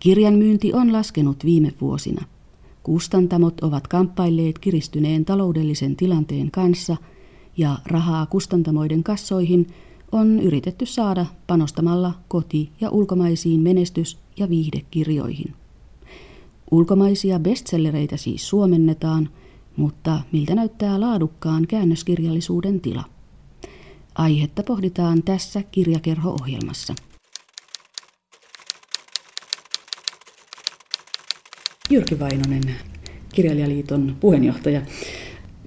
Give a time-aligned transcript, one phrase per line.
[0.00, 2.24] Kirjan myynti on laskenut viime vuosina.
[2.82, 6.96] Kustantamot ovat kamppailleet kiristyneen taloudellisen tilanteen kanssa
[7.56, 9.66] ja rahaa kustantamoiden kassoihin
[10.12, 15.54] on yritetty saada panostamalla koti- ja ulkomaisiin menestys- ja viihdekirjoihin.
[16.70, 19.28] Ulkomaisia bestsellereitä siis suomennetaan,
[19.76, 23.04] mutta miltä näyttää laadukkaan käännöskirjallisuuden tila?
[24.14, 26.94] Aihetta pohditaan tässä kirjakerho-ohjelmassa.
[31.90, 32.62] Jyrki Vainonen,
[33.34, 34.82] Kirjailijaliiton puheenjohtaja.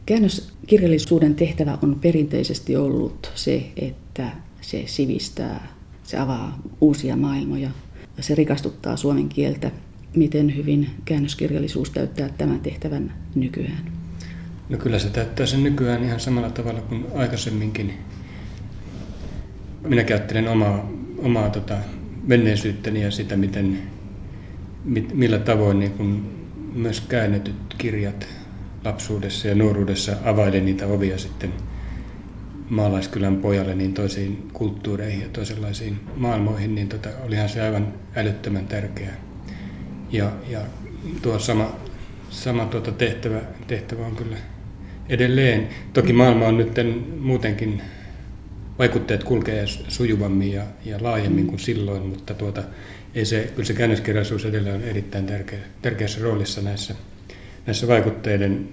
[0.06, 4.32] Käännöskirjallisuuden tehtävä on perinteisesti ollut se, että
[4.62, 5.68] se sivistää,
[6.04, 7.70] se avaa uusia maailmoja,
[8.20, 9.72] se rikastuttaa suomen kieltä.
[10.16, 13.92] Miten hyvin käännöskirjallisuus täyttää tämän tehtävän nykyään?
[14.70, 17.94] No kyllä se täyttää sen nykyään ihan samalla tavalla kuin aikaisemminkin.
[19.88, 21.78] Minä käyttelen omaa, omaa tota,
[22.28, 23.82] menneisyyttäni ja sitä, miten,
[24.84, 26.42] mit, millä tavoin niin kun
[26.74, 28.28] myös käännetyt kirjat
[28.84, 31.54] lapsuudessa ja nuoruudessa availi niitä ovia sitten
[32.70, 39.16] maalaiskylän pojalle niin toisiin kulttuureihin ja toisenlaisiin maailmoihin, niin tota, olihan se aivan älyttömän tärkeää.
[40.12, 40.60] Ja, ja
[41.22, 41.76] tuo sama,
[42.30, 44.38] sama tuota tehtävä, tehtävä on kyllä
[45.10, 45.70] edelleen.
[45.94, 46.72] Toki maailma on nyt
[47.20, 47.82] muutenkin,
[48.80, 52.64] vaikutteet kulkee sujuvammin ja, ja laajemmin kuin silloin, mutta tuota,
[53.16, 56.96] ei se, kyllä se käännöskirjallisuus edelleen on erittäin tärkeä, tärkeässä roolissa näissä,
[57.66, 58.70] näissä vaikutteiden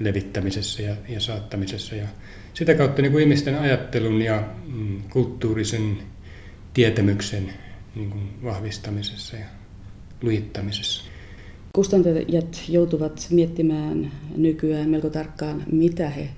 [0.00, 1.94] levittämisessä ja, ja saattamisessa.
[1.94, 2.06] Ja
[2.54, 5.98] sitä kautta niin kuin ihmisten ajattelun ja mm, kulttuurisen
[6.74, 7.52] tietämyksen
[7.94, 9.46] niin kuin vahvistamisessa ja
[10.22, 11.04] lujittamisessa.
[11.74, 16.28] Kustantajat joutuvat miettimään nykyään melko tarkkaan, mitä he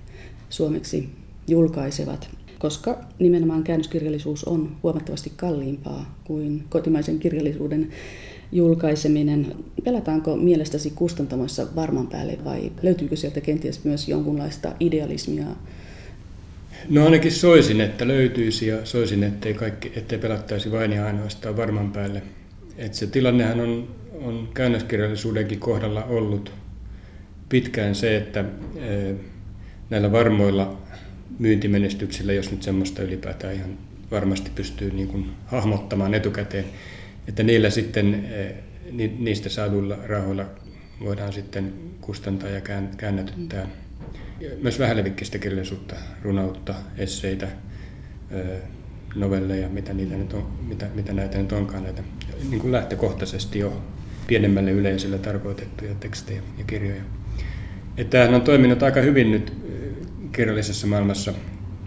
[0.50, 1.08] suomeksi
[1.48, 7.88] julkaisevat, koska nimenomaan käännöskirjallisuus on huomattavasti kalliimpaa kuin kotimaisen kirjallisuuden
[8.52, 9.54] julkaiseminen.
[9.84, 15.46] Pelataanko mielestäsi kustantamoissa varman päälle vai löytyykö sieltä kenties myös jonkunlaista idealismia?
[16.88, 21.92] No ainakin soisin, että löytyisi ja soisin, ettei, kaikki, ettei pelattaisi vain ja ainoastaan varman
[21.92, 22.22] päälle.
[22.78, 23.88] Et se tilannehan on
[24.22, 26.52] on käännöskirjallisuudenkin kohdalla ollut
[27.48, 28.44] pitkään se, että
[28.76, 29.14] e,
[29.90, 30.78] näillä varmoilla
[31.38, 33.78] myyntimenestyksillä, jos nyt semmoista ylipäätään ihan
[34.10, 36.64] varmasti pystyy niin kuin hahmottamaan etukäteen,
[37.28, 38.54] että niillä sitten e,
[39.18, 40.44] niistä saaduilla rahoilla
[41.00, 42.60] voidaan sitten kustantaa ja
[42.96, 43.68] käännätyttää
[44.62, 47.48] myös vähälevikkistä kirjallisuutta, runoutta, esseitä,
[48.30, 48.40] e,
[49.14, 52.02] novelleja, mitä, niitä nyt on, mitä, mitä näitä nyt onkaan, näitä
[52.50, 53.82] niin kuin lähtökohtaisesti jo
[54.26, 57.02] pienemmälle yleisölle tarkoitettuja tekstejä ja kirjoja.
[57.96, 59.52] Että tämähän on toiminut aika hyvin nyt
[60.32, 61.32] kirjallisessa maailmassa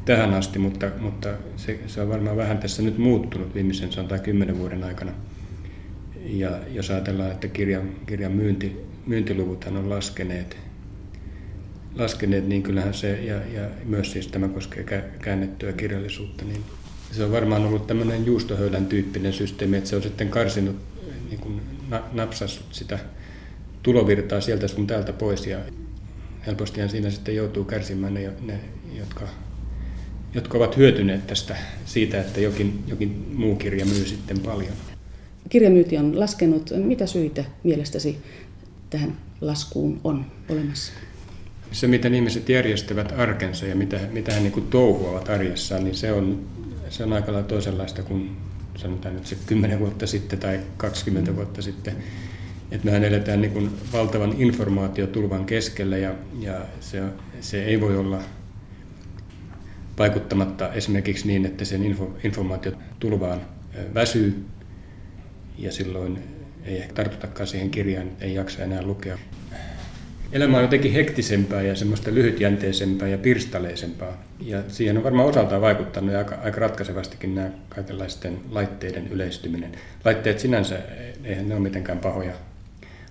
[0.06, 4.58] tähän asti, mutta, mutta se, se on varmaan vähän tässä nyt muuttunut viimeisen sanotaan kymmenen
[4.58, 5.12] vuoden aikana.
[6.26, 10.58] Ja jos ajatellaan, että kirjan, kirjan myynti, myyntiluvuthan on laskeneet,
[11.96, 14.84] laskeneet, niin kyllähän se, ja, ja myös siis tämä koskee
[15.22, 16.62] käännettyä kirjallisuutta, niin
[17.12, 20.76] se on varmaan ollut tämmöinen juustohöylän tyyppinen systeemi, että se on sitten karsinut
[21.30, 21.62] niin kuin
[22.12, 23.00] napsassut sitä
[23.84, 25.58] tulovirtaa sieltä sun täältä pois ja
[26.46, 28.60] helpostihan siinä sitten joutuu kärsimään ne, ne
[28.98, 29.28] jotka,
[30.34, 31.56] jotka ovat hyötyneet tästä
[31.86, 34.74] siitä, että jokin, jokin muu kirja myy sitten paljon.
[35.50, 36.72] Kirjamyynti on laskenut.
[36.76, 38.18] Mitä syitä mielestäsi
[38.90, 40.94] tähän laskuun on olemassa?
[41.72, 46.12] Se, miten ihmiset järjestävät arkensa ja mitä, mitä he niin kuin touhuavat arjessaan, niin se
[46.12, 46.48] on,
[46.90, 48.38] se on aika lailla toisenlaista kuin
[48.76, 51.96] sanotaan nyt se 10 vuotta sitten tai 20 vuotta sitten.
[52.72, 57.02] Että mehän eletään niin kuin valtavan informaatiotulvan keskellä ja, ja se,
[57.42, 58.20] se ei voi olla
[59.98, 63.42] vaikuttamatta esimerkiksi niin, että sen info, informaatiotulvaan
[63.94, 64.46] väsyy
[65.58, 66.20] ja silloin
[66.66, 69.18] ei ehkä tartutakaan siihen kirjaan, ei jaksa enää lukea
[70.32, 74.24] elämä on jotenkin hektisempää ja semmoista lyhytjänteisempää ja pirstaleisempaa.
[74.40, 79.72] Ja siihen on varmaan osaltaan vaikuttanut aika, aika ratkaisevastikin nämä kaikenlaisten laitteiden yleistyminen.
[80.06, 80.80] Laitteet sinänsä,
[81.24, 82.34] eihän ne ole mitenkään pahoja,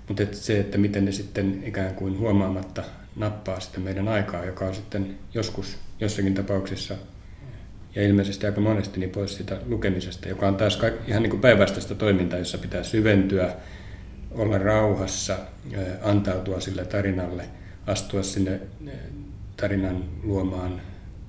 [0.08, 2.82] mutta et se, että miten ne sitten ikään kuin huomaamatta
[3.16, 6.94] nappaa sitten meidän aikaa, joka on sitten joskus jossakin tapauksessa
[7.94, 11.94] ja ilmeisesti aika monesti niin pois sitä lukemisesta, joka on taas ihan niin kuin päinvastaista
[11.94, 13.55] toimintaa, jossa pitää syventyä,
[14.31, 15.38] olla rauhassa,
[16.02, 17.44] antautua sille tarinalle,
[17.87, 18.61] astua sinne
[19.56, 20.81] tarinan luomaan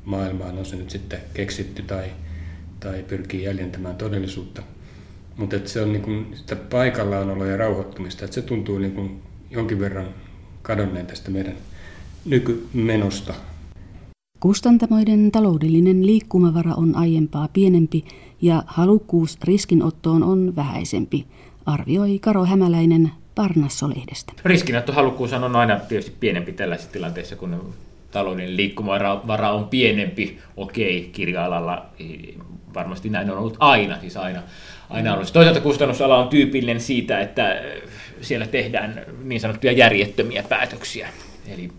[0.06, 2.06] maailmaan, on se nyt sitten keksitty tai,
[2.80, 4.64] tai pyrkii jäljentämään todellisuutta.
[5.40, 9.80] Mutta se on niin kuin sitä paikallaanoloa ja rauhoittumista, että se tuntuu niin kuin jonkin
[9.80, 10.08] verran
[10.62, 11.56] kadonneen tästä meidän
[12.26, 13.34] nykymenosta.
[14.40, 18.06] Kustantamoiden taloudellinen liikkumavara on aiempaa pienempi
[18.42, 21.26] ja halukkuus riskinottoon on vähäisempi–
[21.74, 24.34] arvioi Karo Hämäläinen Parnasso-lehdestä.
[24.46, 27.74] Riskinottohalukkuus on aina tietysti pienempi tällaisissa tilanteissa, kun
[28.12, 30.40] talouden liikkumavara on pienempi.
[30.58, 31.86] Okei, kirja-alalla
[32.74, 34.42] varmasti näin on ollut aina, siis aina,
[34.90, 35.34] aina ollut.
[35.34, 37.62] Toisaalta kustannusala on tyypillinen siitä, että
[38.22, 41.10] siellä tehdään niin sanottuja järjettömiä päätöksiä.
[41.48, 41.72] Eli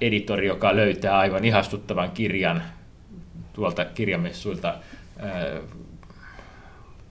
[0.00, 2.62] editori, joka löytää aivan ihastuttavan kirjan
[3.52, 4.74] tuolta kirjamessuilta,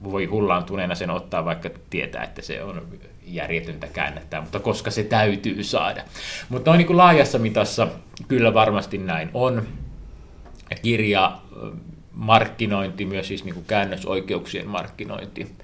[0.04, 2.88] voi hullaantuneena sen ottaa, vaikka tietää, että se on
[3.26, 6.04] järjetöntä käännättää, mutta koska se täytyy saada.
[6.50, 7.88] Mutta on niin kuin laajassa mitassa
[8.28, 9.68] kyllä varmasti näin on.
[10.82, 11.38] Kirja,
[12.18, 15.56] markkinointi, myös siis niin kuin käännösoikeuksien markkinointi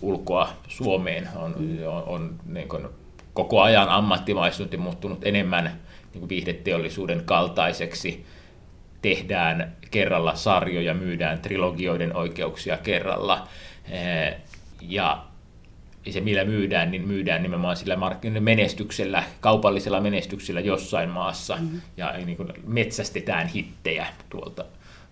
[0.00, 1.54] ulkoa Suomeen on,
[1.86, 2.86] on, on niin kuin
[3.34, 5.64] koko ajan ammattimaistunut ja muuttunut enemmän
[6.12, 8.26] niin kuin viihdeteollisuuden kaltaiseksi.
[9.02, 13.48] Tehdään kerralla sarjoja, myydään trilogioiden oikeuksia kerralla.
[14.82, 15.24] Ja
[16.10, 21.56] se millä myydään, niin myydään nimenomaan sillä markkinoiden menestyksellä, kaupallisella menestyksellä jossain maassa.
[21.56, 21.80] Mm-hmm.
[21.96, 24.64] Ja niin kuin metsästetään hittejä tuolta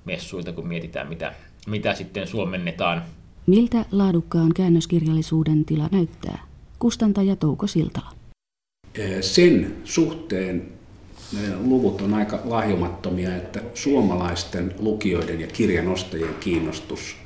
[0.07, 1.35] messuilta, kun mietitään, mitä,
[1.67, 3.03] mitä sitten suomennetaan.
[3.47, 6.43] Miltä laadukkaan käännöskirjallisuuden tila näyttää?
[6.79, 8.13] Kustantaja Touko Siltala.
[9.21, 10.69] Sen suhteen
[11.65, 17.17] luvut on aika lahjomattomia, että suomalaisten lukijoiden ja kirjanostajien kiinnostus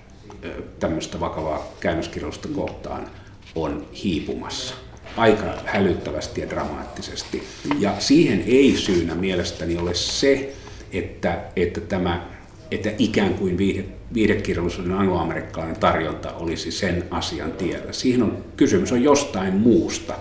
[0.79, 3.09] tämmöistä vakavaa käännöskirjallisuutta kohtaan
[3.55, 4.75] on hiipumassa
[5.17, 7.43] aika hälyttävästi ja dramaattisesti.
[7.79, 10.55] Ja siihen ei syynä mielestäni ole se,
[10.93, 12.40] että, että tämä
[12.71, 13.85] että ikään kuin viihde,
[14.15, 17.93] viihdekirjallisuuden angloamerikkalainen tarjonta olisi sen asian tiellä.
[17.93, 20.15] Siihen on kysymys on jostain muusta.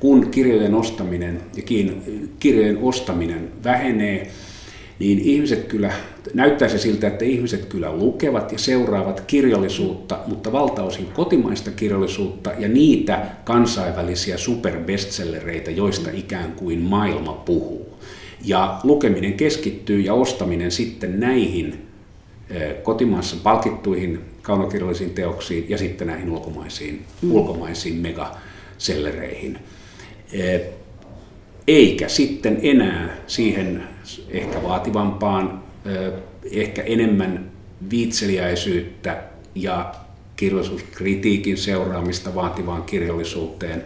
[0.00, 1.62] Kun kirjojen ostaminen ja
[2.40, 4.30] kirjojen ostaminen vähenee,
[4.98, 5.92] niin ihmiset kyllä,
[6.34, 12.68] näyttää se siltä, että ihmiset kyllä lukevat ja seuraavat kirjallisuutta, mutta valtaosin kotimaista kirjallisuutta ja
[12.68, 17.98] niitä kansainvälisiä superbestsellereitä, joista ikään kuin maailma puhuu.
[18.44, 21.85] Ja lukeminen keskittyy ja ostaminen sitten näihin
[22.82, 27.32] kotimaassa palkittuihin kaunokirjallisiin teoksiin ja sitten näihin ulkomaisiin, mm.
[27.32, 29.58] ulkomaisiin megasellereihin.
[30.32, 30.60] Eh,
[31.68, 33.82] eikä sitten enää siihen
[34.30, 35.62] ehkä vaativampaan,
[36.52, 37.50] ehkä enemmän
[37.90, 39.22] viitseliäisyyttä
[39.54, 39.94] ja
[40.36, 43.84] kirjallisuuskritiikin seuraamista vaativaan kirjallisuuteen.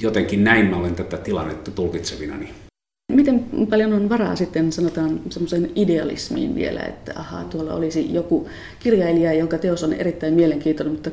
[0.00, 2.67] Jotenkin näin mä olen tätä tilannetta tulkitsevinani.
[3.12, 8.48] Miten paljon on varaa sitten sanotaan semmoisen idealismiin vielä, että ahaa, tuolla olisi joku
[8.80, 11.10] kirjailija, jonka teos on erittäin mielenkiintoinen, mutta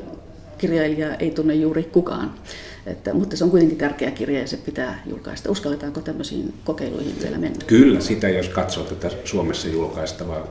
[0.58, 2.34] kirjailijaa ei tunne juuri kukaan.
[2.86, 5.50] Että, mutta se on kuitenkin tärkeä kirja ja se pitää julkaista.
[5.50, 7.58] Uskalletaanko tämmöisiin kokeiluihin vielä mennä?
[7.66, 10.46] Kyllä, sitä jos katsoo tätä Suomessa julkaistavaa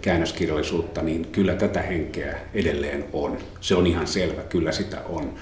[0.00, 3.38] käännöskirjallisuutta, niin kyllä tätä henkeä edelleen on.
[3.60, 5.34] Se on ihan selvä, kyllä sitä on.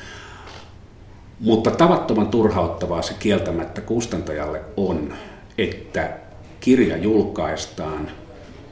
[1.40, 5.14] Mutta tavattoman turhauttavaa se kieltämättä kustantajalle on,
[5.58, 6.16] että
[6.60, 8.10] kirja julkaistaan,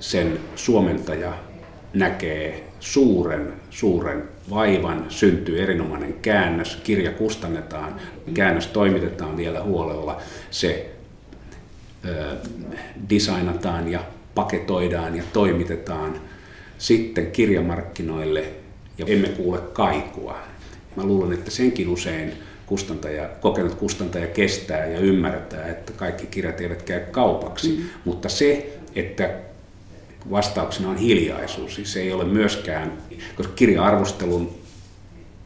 [0.00, 1.33] sen suomentaja
[1.94, 8.00] näkee suuren, suuren vaivan, syntyy erinomainen käännös, kirja kustannetaan,
[8.35, 10.91] käännös toimitetaan vielä huolella, se
[12.05, 12.37] ö,
[13.11, 14.00] designataan ja
[14.35, 16.21] paketoidaan ja toimitetaan
[16.79, 18.44] sitten kirjamarkkinoille
[18.99, 20.38] ja emme kuule kaikua.
[20.97, 22.33] Mä luulen, että senkin usein
[22.66, 27.85] kustantaja, kokenut kustantaja kestää ja ymmärtää, että kaikki kirjat eivät käy kaupaksi, mm.
[28.04, 29.30] mutta se, että
[30.30, 31.75] vastauksena on hiljaisuus.
[31.75, 32.92] Siis se ei ole myöskään,
[33.37, 34.50] koska kirja-arvostelun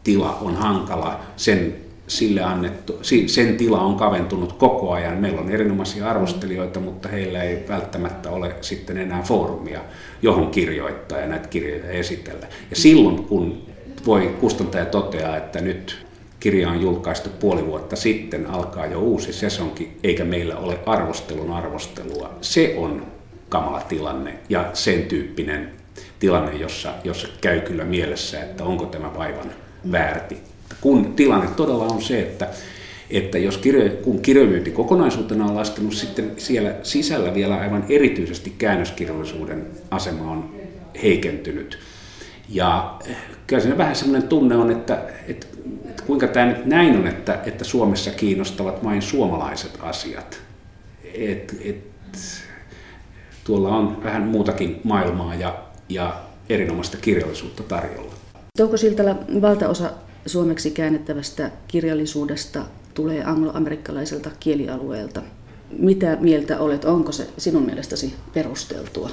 [0.04, 5.18] tila on hankala, sen, sille annettu, sen tila on kaventunut koko ajan.
[5.18, 9.80] Meillä on erinomaisia arvostelijoita, mutta heillä ei välttämättä ole sitten enää foorumia,
[10.22, 12.46] johon kirjoittaa ja näitä kirjoja esitellä.
[12.70, 13.62] Ja silloin, kun
[14.06, 16.06] voi kustantaja toteaa, että nyt
[16.40, 22.34] kirja on julkaistu puoli vuotta sitten, alkaa jo uusi sesonki, eikä meillä ole arvostelun arvostelua.
[22.40, 23.06] Se on
[23.48, 25.70] kamala tilanne ja sen tyyppinen
[26.18, 29.50] tilanne, jossa, jossa käy kyllä mielessä, että onko tämä vaivan
[29.92, 30.36] väärti.
[30.80, 32.48] Kun tilanne todella on se, että,
[33.10, 39.66] että jos kirjo, kun kirjomyynti kokonaisuutena on laskenut, sitten siellä sisällä vielä aivan erityisesti käännöskirjallisuuden
[39.90, 40.54] asema on
[41.02, 41.78] heikentynyt.
[42.48, 42.98] Ja
[43.46, 45.46] kyllä siinä vähän sellainen tunne on, että, että,
[46.00, 50.40] että kuinka tämä nyt näin on, että, että Suomessa kiinnostavat vain suomalaiset asiat.
[51.14, 51.76] Et, et,
[53.44, 58.12] tuolla on vähän muutakin maailmaa ja, ja erinomaista kirjallisuutta tarjolla.
[58.56, 59.90] Touko Siltala, valtaosa
[60.26, 62.62] suomeksi käännettävästä kirjallisuudesta
[62.94, 65.22] tulee angloamerikkalaiselta kielialueelta.
[65.78, 69.10] Mitä mieltä olet, onko se sinun mielestäsi perusteltua?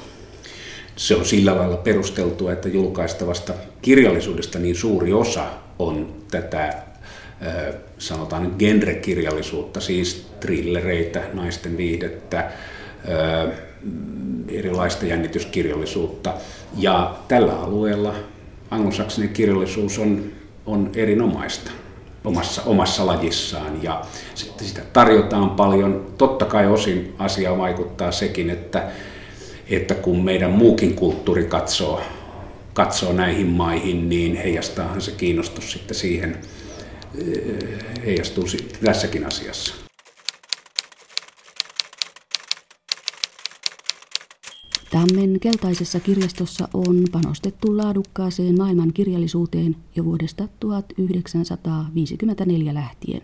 [0.96, 5.46] Se on sillä lailla perusteltua, että julkaistavasta kirjallisuudesta niin suuri osa
[5.80, 6.74] on tätä
[7.98, 12.52] sanotaan genrekirjallisuutta, siis trillereitä, naisten viihdettä,
[14.48, 16.34] erilaista jännityskirjallisuutta.
[16.78, 18.16] Ja tällä alueella
[18.72, 20.24] anglosaksinen kirjallisuus on,
[20.66, 21.72] on erinomaista
[22.26, 24.02] omassa, omassa lajissaan ja
[24.36, 26.06] sitä tarjotaan paljon.
[26.18, 28.84] Totta kai osin asia vaikuttaa sekin, että,
[29.70, 32.02] että kun meidän muukin kulttuuri katsoo,
[32.78, 36.38] katsoo näihin maihin, niin heijastaahan se kiinnostus sitten siihen,
[37.16, 37.26] eh,
[38.06, 38.46] heijastuu
[38.86, 39.76] tässäkin asiassa.
[44.92, 53.22] Tammen keltaisessa kirjastossa on panostettu laadukkaaseen maailman kirjallisuuteen jo vuodesta 1954 lähtien.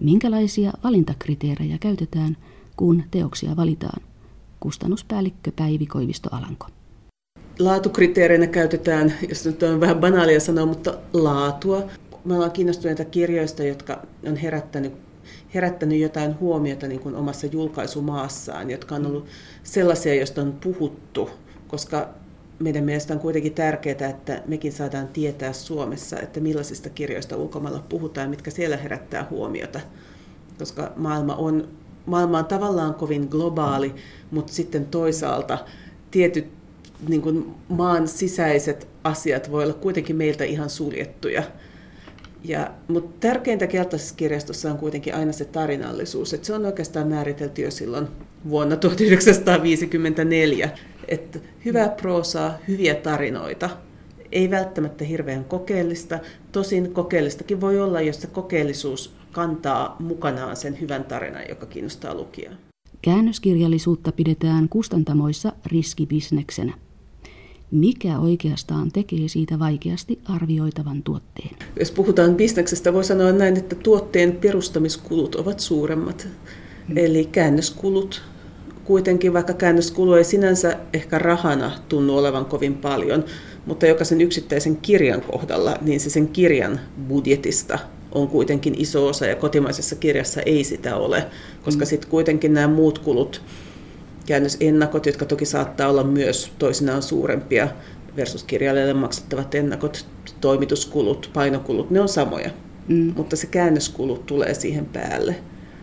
[0.00, 2.36] Minkälaisia valintakriteerejä käytetään,
[2.76, 4.02] kun teoksia valitaan?
[4.60, 6.66] Kustannuspäällikkö Päivi Koivisto Alanko.
[7.58, 11.82] Laatukriteereinä käytetään, jos nyt on vähän banaalia sanoa, mutta laatua.
[12.24, 14.92] Me ollaan kiinnostuneita kirjoista, jotka on herättänyt
[15.54, 19.26] herättänyt jotain huomiota niin kuin omassa julkaisumaassaan, jotka on ollut
[19.62, 21.30] sellaisia, joista on puhuttu,
[21.68, 22.08] koska
[22.58, 28.30] meidän mielestä on kuitenkin tärkeää, että mekin saadaan tietää Suomessa, että millaisista kirjoista ulkomailla puhutaan,
[28.30, 29.80] mitkä siellä herättää huomiota.
[30.58, 31.68] Koska maailma on,
[32.06, 33.94] maailma on tavallaan kovin globaali,
[34.30, 35.58] mutta sitten toisaalta
[36.10, 36.61] tietyt
[37.08, 41.42] niin kuin maan sisäiset asiat voi olla kuitenkin meiltä ihan suljettuja.
[42.44, 47.62] Ja, mutta tärkeintä keltaisessa kirjastossa on kuitenkin aina se tarinallisuus, että se on oikeastaan määritelty
[47.62, 48.08] jo silloin
[48.48, 50.70] vuonna 1954,
[51.08, 53.70] että hyvää proosaa, hyviä tarinoita,
[54.32, 56.18] ei välttämättä hirveän kokeellista,
[56.52, 62.54] tosin kokeellistakin voi olla, jos se kokeellisuus kantaa mukanaan sen hyvän tarinan, joka kiinnostaa lukijaa.
[63.02, 66.74] Käännöskirjallisuutta pidetään kustantamoissa riskibisneksenä
[67.72, 71.56] mikä oikeastaan tekee siitä vaikeasti arvioitavan tuotteen.
[71.78, 76.28] Jos puhutaan bisneksestä, voi sanoa näin, että tuotteen perustamiskulut ovat suuremmat.
[76.88, 76.96] Hmm.
[76.96, 78.22] Eli käännöskulut,
[78.84, 83.24] kuitenkin vaikka käännöskulu ei sinänsä ehkä rahana tunnu olevan kovin paljon,
[83.66, 87.78] mutta jokaisen yksittäisen kirjan kohdalla, niin se sen kirjan budjetista
[88.12, 91.26] on kuitenkin iso osa ja kotimaisessa kirjassa ei sitä ole,
[91.62, 91.88] koska mm.
[91.88, 93.42] sitten kuitenkin nämä muut kulut,
[94.26, 97.68] käännösennakot, jotka toki saattaa olla myös toisinaan suurempia
[98.16, 100.06] versus kirjailijalle maksettavat ennakot,
[100.40, 102.50] toimituskulut, painokulut, ne on samoja.
[102.88, 103.12] Mm.
[103.16, 105.36] Mutta se käännöskulu tulee siihen päälle.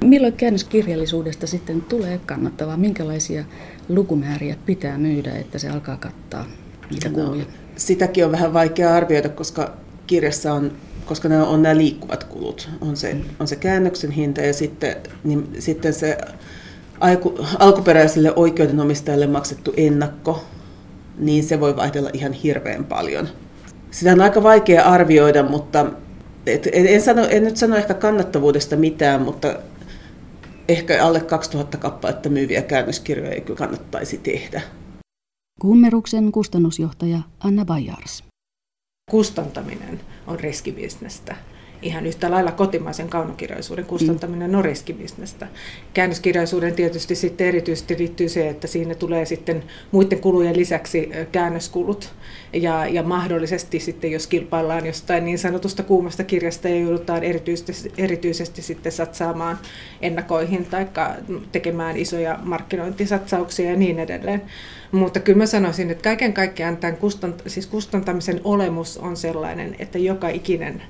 [0.04, 2.78] Milloin käännöskirjallisuudesta sitten tulee kannattavaa?
[2.78, 3.44] Minkälaisia
[3.90, 6.46] lukumääriä pitää myydä, että se alkaa kattaa
[6.92, 7.46] niitä no, kuluja?
[7.76, 9.78] Sitäkin on vähän vaikea arvioida, koska
[10.08, 10.72] kirjassa on
[11.10, 12.70] koska nämä on nämä liikkuvat kulut.
[12.82, 13.22] On se, mm.
[13.40, 16.18] on se käännöksen hinta ja sitten, niin, sitten se
[17.60, 20.44] alkuperäiselle oikeudenomistajalle maksettu ennakko,
[21.18, 23.28] niin se voi vaihdella ihan hirveän paljon.
[23.92, 25.86] Sitä on aika vaikea arvioida, mutta
[26.46, 29.56] et, en, sano, en nyt sano ehkä kannattavuudesta mitään, mutta
[30.68, 34.62] ehkä alle 2000 kappaletta myyviä käännöskirjoja ei kyllä kannattaisi tehdä.
[35.62, 38.24] Kummeruksen kustannusjohtaja Anna Bajars.
[39.12, 41.36] Kustantaminen on riskibisnestä
[41.82, 45.48] ihan yhtä lailla kotimaisen kaunokirjallisuuden kustantaminen on riskibisnestä.
[45.94, 52.14] Käännöskirjallisuuden tietysti sitten erityisesti liittyy se, että siinä tulee sitten muiden kulujen lisäksi käännöskulut.
[52.54, 58.62] Ja, ja mahdollisesti sitten, jos kilpaillaan jostain niin sanotusta kuumasta kirjasta ja joudutaan erityisesti, erityisesti
[58.62, 59.60] sitten satsaamaan
[60.02, 60.88] ennakoihin tai
[61.52, 64.42] tekemään isoja markkinointisatsauksia ja niin edelleen.
[64.92, 69.98] Mutta kyllä mä sanoisin, että kaiken kaikkiaan tämän kustant, siis kustantamisen olemus on sellainen, että
[69.98, 70.82] joka ikinen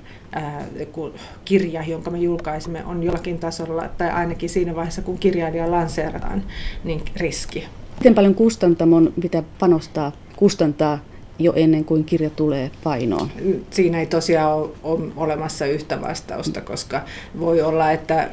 [1.44, 6.42] kirja, jonka me julkaisimme, on jollakin tasolla, tai ainakin siinä vaiheessa, kun kirjailija lanseerataan,
[6.84, 7.64] niin riski.
[7.98, 10.98] Miten paljon kustantamon pitää panostaa, kustantaa
[11.40, 13.30] jo ennen kuin kirja tulee painoon?
[13.70, 17.02] Siinä ei tosiaan ole, ole olemassa yhtä vastausta, koska
[17.40, 18.30] voi olla, että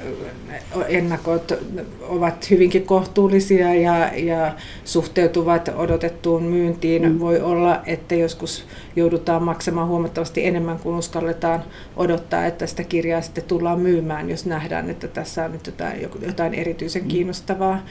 [0.88, 1.52] ennakot
[2.02, 7.12] ovat hyvinkin kohtuullisia ja, ja suhteutuvat odotettuun myyntiin.
[7.12, 7.20] Mm.
[7.20, 11.64] Voi olla, että joskus joudutaan maksamaan huomattavasti enemmän kuin uskalletaan
[11.96, 16.54] odottaa, että sitä kirjaa sitten tullaan myymään, jos nähdään, että tässä on nyt jotain, jotain
[16.54, 17.08] erityisen mm.
[17.08, 17.86] kiinnostavaa.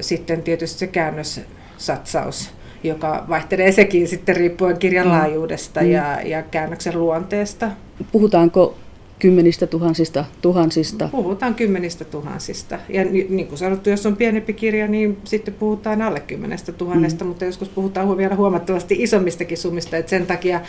[0.00, 2.50] Sitten tietysti se käännössatsaus
[2.84, 5.12] joka vaihtelee sekin sitten riippuen kirjan mm.
[5.12, 5.90] laajuudesta mm.
[5.90, 7.70] ja, ja käännöksen luonteesta.
[8.12, 8.76] Puhutaanko
[9.18, 11.08] kymmenistä tuhansista, tuhansista?
[11.08, 12.78] Puhutaan kymmenistä tuhansista.
[12.88, 17.28] Ja niin kuin sanottu, jos on pienempi kirja, niin sitten puhutaan alle kymmenestä tuhannesta, mm.
[17.28, 19.96] mutta joskus puhutaan vielä huomattavasti isommistakin summista.
[19.96, 20.60] Että sen takia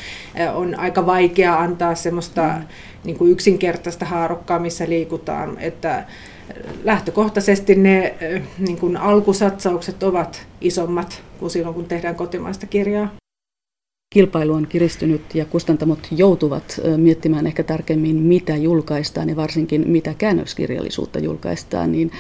[0.54, 2.64] on aika vaikea antaa semmoista mm.
[3.04, 5.58] niin kuin yksinkertaista haarukkaa, missä liikutaan.
[5.60, 6.06] Että
[6.84, 8.16] lähtökohtaisesti ne
[8.60, 13.12] niin kuin alkusatsaukset ovat isommat kuin silloin, kun tehdään kotimaista kirjaa.
[14.14, 21.20] kilpailu on kiristynyt ja kustantamot joutuvat miettimään ehkä tarkemmin, mitä julkaistaan ja varsinkin mitä käännöskirjallisuutta
[21.20, 22.12] julkaistaan, niin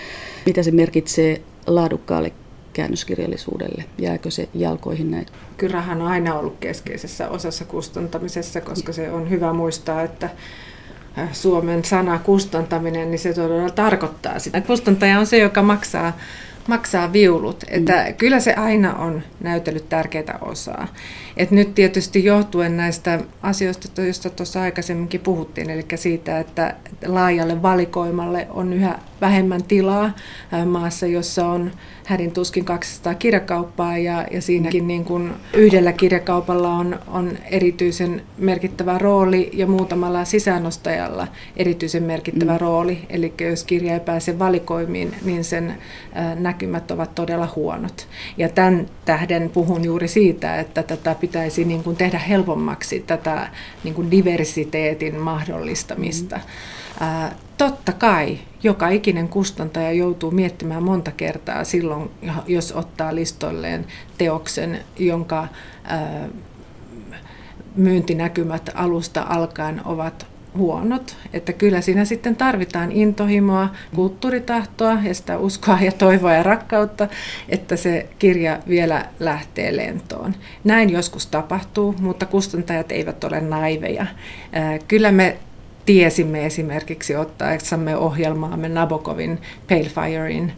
[0.46, 2.32] mitä se merkitsee laadukkaalle
[2.74, 3.86] käännöskirjallisuudelle?
[3.98, 5.25] Jääkö se jalkoihin näin?
[5.58, 10.30] Kyllä on aina ollut keskeisessä osassa kustantamisessa, koska se on hyvä muistaa, että
[11.32, 14.62] Suomen sana kustantaminen, niin se todella tarkoittaa sitä.
[14.62, 16.17] Kustantaja on se, joka maksaa
[16.67, 17.63] maksaa viulut.
[17.67, 18.13] Että mm.
[18.13, 20.88] Kyllä se aina on näytellyt tärkeää osaa.
[21.38, 28.48] Et nyt tietysti johtuen näistä asioista, joista tuossa aikaisemminkin puhuttiin, eli siitä, että laajalle valikoimalle
[28.50, 30.12] on yhä vähemmän tilaa
[30.65, 31.72] maassa, jossa on
[32.05, 38.98] hädin tuskin 200 kirjakauppaa ja, ja siinäkin niin kuin yhdellä kirjakaupalla on, on erityisen merkittävä
[38.98, 41.27] rooli ja muutamalla sisäänostajalla
[41.58, 42.60] erityisen merkittävä mm.
[42.60, 43.05] rooli.
[43.10, 45.77] Eli jos kirja ei pääse valikoimiin, niin sen
[46.54, 48.08] näkymät ovat todella huonot.
[48.38, 53.50] Ja tämän tähden puhun juuri siitä, että tätä pitäisi niin kuin tehdä helpommaksi tätä
[53.84, 56.36] niin kuin diversiteetin mahdollistamista.
[56.36, 56.42] Mm.
[57.00, 62.12] Ää, totta kai joka ikinen kustantaja joutuu miettimään monta kertaa silloin,
[62.48, 63.86] jos ottaa listoilleen
[64.18, 65.48] teoksen, jonka
[65.84, 66.28] ää,
[67.76, 71.18] myyntinäkymät alusta alkaen ovat huonot.
[71.34, 77.08] Että kyllä siinä sitten tarvitaan intohimoa, kulttuuritahtoa ja sitä uskoa ja toivoa ja rakkautta,
[77.50, 80.36] että se kirja vielä lähtee lentoon.
[80.64, 84.06] Näin joskus tapahtuu, mutta kustantajat eivät ole naiveja.
[84.88, 85.38] Kyllä me
[85.86, 90.54] tiesimme esimerkiksi ottaessamme ohjelmaamme Nabokovin Pale Firein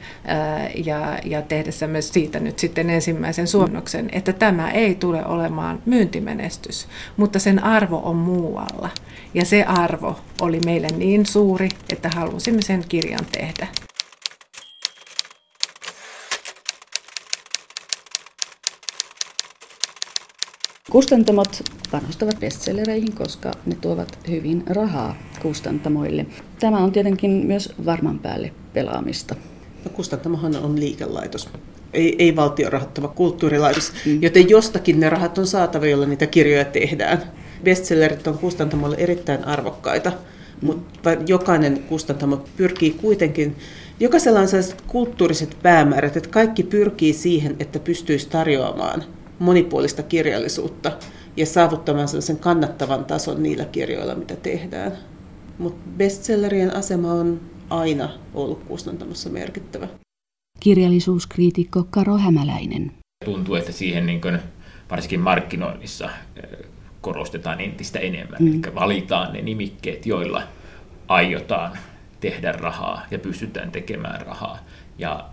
[0.85, 7.39] ja, ja tehdessämme siitä nyt sitten ensimmäisen suomennoksen, että tämä ei tule olemaan myyntimenestys, mutta
[7.39, 8.89] sen arvo on muualla.
[9.33, 13.67] Ja se arvo oli meille niin suuri, että halusimme sen kirjan tehdä.
[20.91, 26.25] Kustantamot panostavat bestsellereihin, koska ne tuovat hyvin rahaa kustantamoille.
[26.59, 29.35] Tämä on tietenkin myös varman päälle pelaamista.
[29.85, 31.49] No, kustantamohan on liikelaitos,
[31.93, 34.21] ei, ei valtion rahoittava kulttuurilaitos, mm.
[34.21, 37.23] joten jostakin ne rahat on saatava, jolla niitä kirjoja tehdään.
[37.63, 40.65] Bestsellerit on kustantamolle erittäin arvokkaita, mm.
[40.65, 43.55] mutta jokainen kustantamo pyrkii kuitenkin
[43.99, 49.03] Jokaisella on sellaiset kulttuuriset päämäärät, että kaikki pyrkii siihen, että pystyisi tarjoamaan
[49.39, 50.91] monipuolista kirjallisuutta
[51.37, 54.91] ja saavuttamaan sellaisen kannattavan tason niillä kirjoilla, mitä tehdään.
[55.57, 59.87] Mutta bestsellerien asema on aina ollut kustantamossa merkittävä.
[60.59, 62.91] Kirjallisuuskriitikko Karo Hämäläinen.
[63.25, 64.39] Tuntuu, että siihen niin kuin,
[64.91, 66.09] varsinkin markkinoinnissa
[67.01, 68.41] korostetaan entistä enemmän.
[68.41, 68.47] Mm.
[68.47, 70.43] Eli valitaan ne nimikkeet, joilla
[71.07, 71.77] aiotaan
[72.19, 74.59] tehdä rahaa ja pystytään tekemään rahaa.
[74.97, 75.29] Ja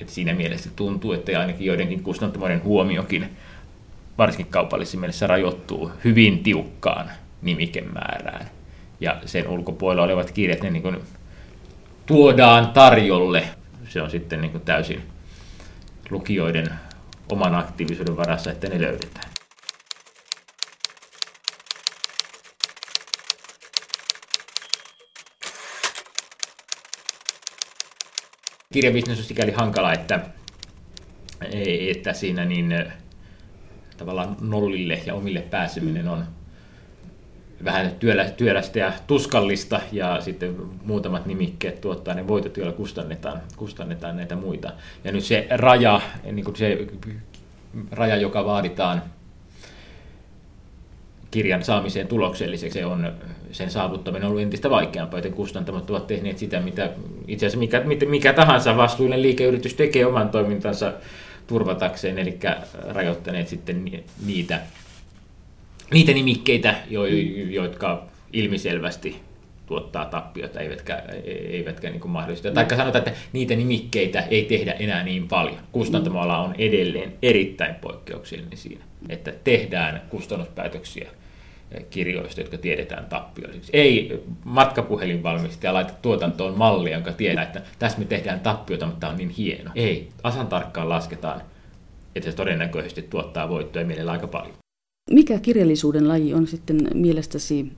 [0.00, 3.36] et siinä mielessä tuntuu, että ainakin joidenkin kustantamoiden huomiokin
[4.18, 7.10] varsinkin kaupallisessa mielessä rajoittuu hyvin tiukkaan
[7.42, 8.50] nimikemäärään.
[9.00, 10.96] Ja sen ulkopuolella olevat kirjat ne niin kuin
[12.06, 13.44] tuodaan tarjolle.
[13.88, 15.02] Se on sitten niin kuin täysin
[16.10, 16.70] lukijoiden
[17.32, 19.33] oman aktiivisuuden varassa, että ne löydetään.
[28.74, 30.20] Kirjabisnes on sikäli hankala, että,
[31.90, 32.84] että siinä niin
[33.96, 36.24] tavallaan nollille ja omille pääseminen on
[37.64, 37.92] vähän
[38.36, 44.72] työlästä ja tuskallista ja sitten muutamat nimikkeet tuottaa ne voitot, joilla kustannetaan, kustannetaan näitä muita.
[45.04, 46.00] Ja nyt se raja,
[46.32, 46.86] niin kuin se
[47.90, 49.02] raja, joka vaaditaan
[51.30, 53.12] kirjan saamiseen tulokselliseksi, se on
[53.54, 56.90] sen saavuttaminen on ollut entistä vaikeampaa, joten kustantamot ovat tehneet sitä, mitä
[57.28, 60.92] itse asiassa mikä, mikä tahansa vastuullinen liikeyritys tekee oman toimintansa
[61.46, 62.38] turvatakseen, eli
[62.88, 63.84] rajoittaneet sitten
[64.26, 64.60] niitä,
[65.92, 67.06] niitä nimikkeitä, jo,
[67.50, 69.20] jotka ilmiselvästi
[69.66, 72.50] tuottaa tappiota, eivätkä, eivätkä niin mahdollista.
[72.50, 75.58] Tai sanotaan, että niitä nimikkeitä ei tehdä enää niin paljon.
[75.72, 81.10] Kustantamoala on edelleen erittäin poikkeuksellinen siinä, että tehdään kustannuspäätöksiä
[81.90, 83.70] kirjoista, jotka tiedetään tappiollisiksi.
[83.72, 89.16] Ei matkapuhelinvalmistaja laita tuotantoon mallia, jonka tietää, että tässä me tehdään tappiota, mutta tämä on
[89.16, 89.70] niin hieno.
[89.74, 91.42] Ei, asan tarkkaan lasketaan,
[92.14, 94.56] että se todennäköisesti tuottaa voittoja mielellä aika paljon.
[95.10, 97.72] Mikä kirjallisuuden laji on sitten mielestäsi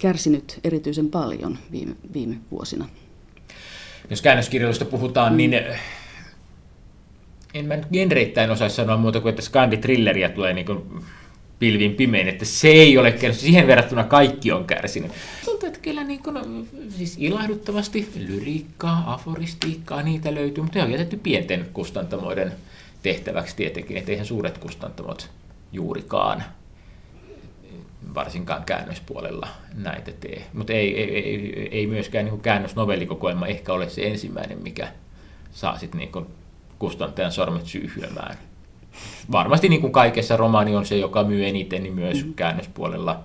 [0.00, 2.88] kärsinyt erityisen paljon viime, viime vuosina?
[4.10, 5.36] Jos käännöskirjallisuudesta puhutaan, mm.
[5.36, 5.54] niin
[7.54, 10.82] en mä nyt genreittäin osaisi sanoa muuta kuin, että skandithrilleriä tulee niin kuin
[11.58, 13.40] pilvin pimein, että se ei ole kärsinyt.
[13.40, 15.12] Siihen verrattuna kaikki on kärsinyt.
[15.44, 21.16] Tuntuu, että kyllä niin kuin, siis ilahduttavasti lyriikkaa, aforistiikkaa, niitä löytyy, mutta ne on jätetty
[21.16, 22.52] pienten kustantamoiden
[23.02, 25.30] tehtäväksi tietenkin, että eihän suuret kustantamot
[25.72, 26.44] juurikaan
[28.14, 30.44] varsinkaan käännöspuolella näitä tee.
[30.52, 34.88] Mutta ei, ei, ei, ei myöskään niin käännösnovellikokoelma ehkä ole se ensimmäinen, mikä
[35.52, 36.26] saa sitten niin
[36.78, 38.38] kustantajan sormet syyhyämään.
[39.32, 42.34] Varmasti niin kuin kaikessa romaani on se, joka myy eniten, niin myös mm.
[42.34, 43.20] käännöspuolella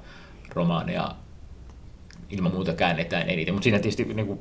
[0.53, 1.15] romaaneja
[2.29, 3.53] ilman muuta käännetään eniten.
[3.53, 4.39] Mutta siinä tietysti niin kuin,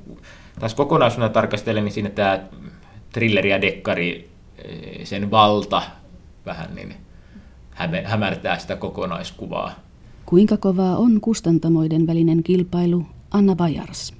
[0.60, 2.40] taas kokonaisuudena tarkastellen, niin siinä tämä
[3.12, 4.30] trilleri ja dekkari,
[4.64, 5.82] eh, sen valta
[6.46, 6.94] vähän niin
[8.04, 9.72] hämärtää sitä kokonaiskuvaa.
[10.26, 13.06] Kuinka kovaa on kustantamoiden välinen kilpailu?
[13.30, 14.17] Anna Bajars.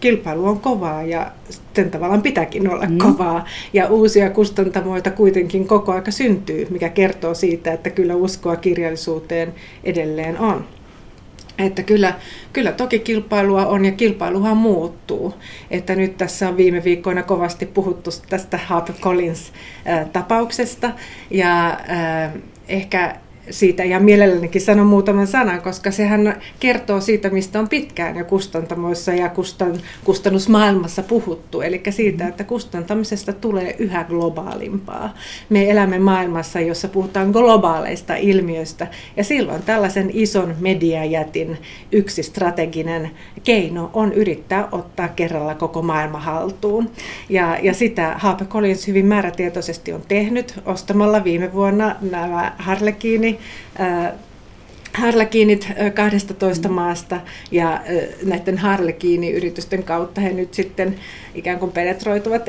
[0.00, 1.32] Kilpailu on kovaa ja
[1.74, 2.98] sen tavallaan pitääkin olla mm.
[2.98, 3.44] kovaa.
[3.72, 10.38] Ja uusia kustantamoita kuitenkin koko aika syntyy, mikä kertoo siitä, että kyllä uskoa kirjallisuuteen edelleen
[10.38, 10.64] on.
[11.58, 12.14] Että kyllä,
[12.52, 15.34] kyllä toki kilpailua on ja kilpailuhan muuttuu.
[15.70, 20.90] Että nyt tässä on viime viikkoina kovasti puhuttu tästä Harper Collins-tapauksesta
[21.30, 21.80] ja
[22.68, 23.16] ehkä
[23.50, 29.12] siitä ja mielellänikin sanon muutaman sanan, koska sehän kertoo siitä, mistä on pitkään jo kustantamoissa
[29.12, 31.60] ja kustan, kustannusmaailmassa puhuttu.
[31.60, 35.14] Eli siitä, että kustantamisesta tulee yhä globaalimpaa.
[35.48, 41.58] Me elämme maailmassa, jossa puhutaan globaaleista ilmiöistä ja silloin tällaisen ison mediajätin
[41.92, 43.10] yksi strateginen
[43.44, 46.90] keino on yrittää ottaa kerralla koko maailma haltuun.
[47.28, 52.52] Ja, ja sitä Collins hyvin määrätietoisesti on tehnyt ostamalla viime vuonna nämä
[54.98, 57.20] Harlekiini Harlekiinit 12 maasta
[57.50, 57.80] ja
[58.24, 60.96] näiden Harlekiini-yritysten kautta he nyt sitten
[61.34, 62.48] ikään kuin penetroituvat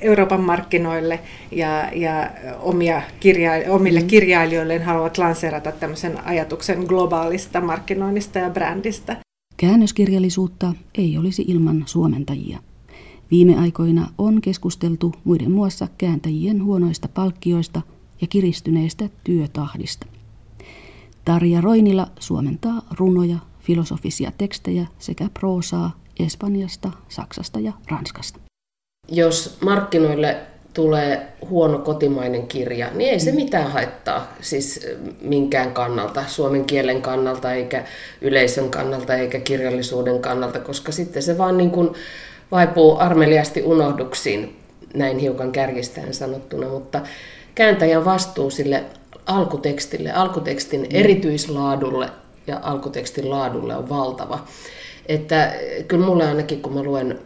[0.00, 1.20] Euroopan markkinoille
[1.50, 4.06] ja, ja omia kirja, omille mm.
[4.06, 9.16] kirjailijoilleen haluavat lanseerata tämmöisen ajatuksen globaalista markkinoinnista ja brändistä.
[9.56, 12.58] Käännöskirjallisuutta ei olisi ilman suomentajia.
[13.30, 17.82] Viime aikoina on keskusteltu muiden muassa kääntäjien huonoista palkkioista
[18.20, 20.13] ja kiristyneestä työtahdista.
[21.24, 28.38] Tarja Roinila suomentaa runoja, filosofisia tekstejä sekä proosaa Espanjasta, Saksasta ja Ranskasta.
[29.08, 30.36] Jos markkinoille
[30.74, 33.36] tulee huono kotimainen kirja, niin ei se mm.
[33.36, 34.86] mitään haittaa siis
[35.20, 37.84] minkään kannalta, suomen kielen kannalta, eikä
[38.20, 41.90] yleisön kannalta, eikä kirjallisuuden kannalta, koska sitten se vaan niin kuin
[42.50, 44.56] vaipuu armeliasti unohduksiin,
[44.94, 47.00] näin hiukan kärjistäen sanottuna, mutta
[47.54, 48.84] kääntäjän vastuu sille
[49.26, 50.86] alkutekstille, alkutekstin mm.
[50.90, 52.10] erityislaadulle
[52.46, 54.46] ja alkutekstin laadulle on valtava.
[55.06, 55.54] Että
[55.88, 57.18] kyllä mulle ainakin, kun mä luen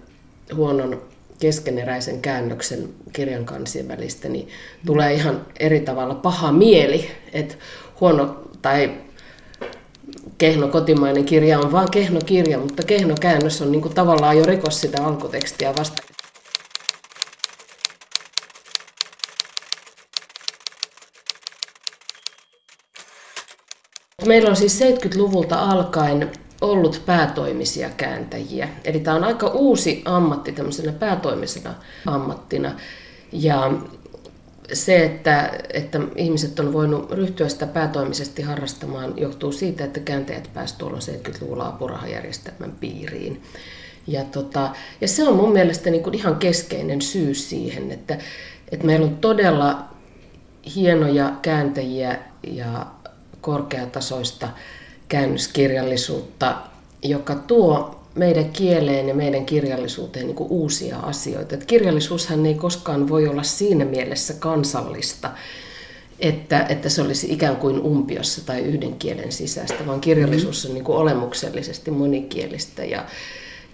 [0.54, 1.02] huonon
[1.40, 4.48] keskeneräisen käännöksen kirjan kansien välistä, niin
[4.86, 7.54] tulee ihan eri tavalla paha mieli, että
[8.00, 8.94] huono tai
[10.38, 14.44] kehno kotimainen kirja on vaan kehno kirja, mutta kehno käännös on niin kuin tavallaan jo
[14.44, 16.07] rikos sitä alkutekstiä vastaan.
[24.28, 28.68] Meillä on siis 70-luvulta alkaen ollut päätoimisia kääntäjiä.
[28.84, 31.74] Eli tämä on aika uusi ammatti tämmöisenä päätoimisena
[32.06, 32.72] ammattina.
[33.32, 33.72] Ja
[34.72, 40.78] se, että, että ihmiset on voinut ryhtyä sitä päätoimisesti harrastamaan, johtuu siitä, että kääntäjät pääsivät
[40.78, 43.42] tuolla 70-luvulla apurahajärjestelmän piiriin.
[44.06, 48.18] Ja, tota, ja se on mun mielestä niin kuin ihan keskeinen syy siihen, että,
[48.72, 49.84] että meillä on todella
[50.74, 52.86] hienoja kääntäjiä ja
[53.40, 54.48] korkeatasoista
[55.08, 56.56] käännöskirjallisuutta,
[57.02, 61.54] joka tuo meidän kieleen ja meidän kirjallisuuteen niin kuin uusia asioita.
[61.54, 65.30] Et kirjallisuushan ei koskaan voi olla siinä mielessä kansallista,
[66.20, 70.84] että, että se olisi ikään kuin umpiossa tai yhden kielen sisäistä, vaan kirjallisuus on niin
[70.84, 73.04] kuin olemuksellisesti monikielistä ja,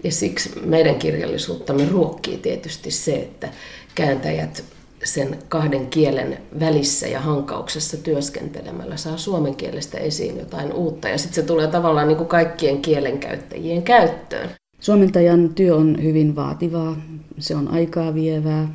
[0.03, 3.49] ja siksi meidän kirjallisuuttamme ruokkii tietysti se, että
[3.95, 4.63] kääntäjät
[5.05, 11.35] sen kahden kielen välissä ja hankauksessa työskentelemällä saa suomen kielestä esiin jotain uutta ja sitten
[11.35, 14.49] se tulee tavallaan niin kuin kaikkien kielenkäyttäjien käyttöön.
[14.79, 16.97] Suomentajan työ on hyvin vaativaa,
[17.39, 18.67] se on aikaa vievää.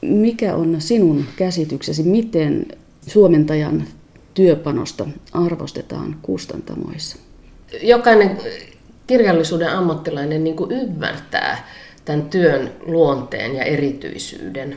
[0.00, 2.66] Mikä on sinun käsityksesi, miten
[3.06, 3.84] suomentajan
[4.34, 7.16] työpanosta arvostetaan kustantamoissa?
[7.82, 8.38] Jokainen
[9.06, 11.68] kirjallisuuden ammattilainen niin kuin ymmärtää
[12.04, 14.76] tämän työn luonteen ja erityisyyden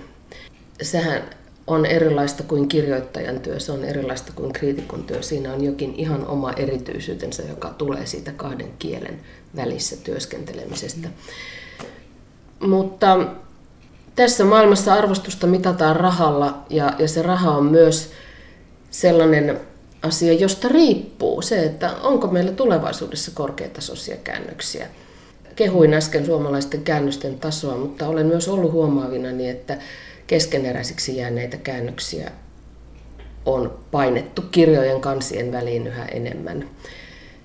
[0.81, 1.23] sehän
[1.67, 5.21] on erilaista kuin kirjoittajan työ, se on erilaista kuin kriitikon työ.
[5.21, 9.19] Siinä on jokin ihan oma erityisyytensä, joka tulee siitä kahden kielen
[9.55, 11.09] välissä työskentelemisestä.
[12.59, 13.27] Mutta
[14.15, 18.11] tässä maailmassa arvostusta mitataan rahalla ja, ja se raha on myös
[18.91, 19.59] sellainen
[20.01, 24.87] asia, josta riippuu se, että onko meillä tulevaisuudessa korkeatasoisia käännöksiä.
[25.55, 29.77] Kehuin äsken suomalaisten käännösten tasoa, mutta olen myös ollut huomaavina, niin että
[30.27, 32.31] keskeneräisiksi jääneitä käännöksiä
[33.45, 36.69] on painettu kirjojen kansien väliin yhä enemmän.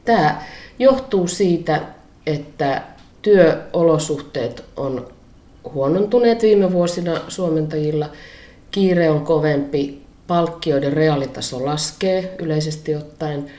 [0.05, 0.43] Tämä
[0.79, 1.83] johtuu siitä,
[2.27, 2.83] että
[3.23, 5.09] työolosuhteet on
[5.73, 8.11] huonontuneet viime vuosina suomentajilla,
[8.71, 13.51] kiire on kovempi, palkkioiden reaalitaso laskee yleisesti ottaen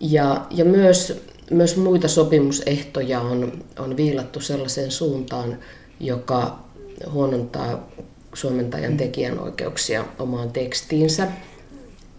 [0.00, 5.58] ja, ja myös, myös muita sopimusehtoja on, on viilattu sellaiseen suuntaan,
[6.00, 6.58] joka
[7.10, 7.88] huonontaa
[8.40, 11.28] suomentajan tekijänoikeuksia omaan tekstiinsä.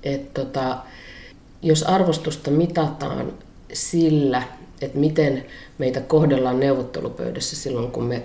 [0.03, 0.77] Et tota,
[1.61, 3.33] jos arvostusta mitataan
[3.73, 4.43] sillä,
[4.81, 5.45] että miten
[5.77, 8.23] meitä kohdellaan neuvottelupöydässä silloin, kun me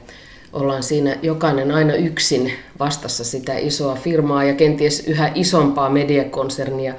[0.53, 6.95] ollaan siinä jokainen aina yksin vastassa sitä isoa firmaa ja kenties yhä isompaa mediakonsernia,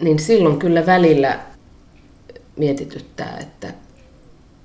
[0.00, 1.40] niin silloin kyllä välillä
[2.56, 3.74] mietityttää, että,